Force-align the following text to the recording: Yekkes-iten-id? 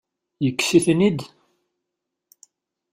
Yekkes-iten-id? 0.43 1.19